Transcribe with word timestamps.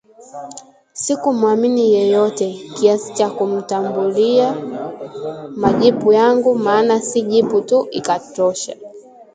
Sikumuamini 0.93 1.93
yeyote 1.93 2.53
kiasi 2.77 3.13
cha 3.13 3.29
kumtumbulia 3.29 4.53
majipu 5.55 6.13
yangu 6.13 6.55
maana 6.55 7.01
si 7.01 7.21
jipu 7.21 7.61
tu 7.61 7.87
ikatosha 7.91 8.75